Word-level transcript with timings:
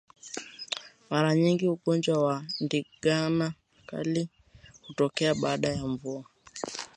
Mara 1.09 1.29
nyingi 1.39 1.65
ugonjwa 1.67 2.15
wa 2.25 2.45
ndigana 2.59 3.53
kali 3.87 4.29
hutokea 4.87 5.35
baada 5.35 5.69
ya 5.69 5.87
mvua 5.87 6.23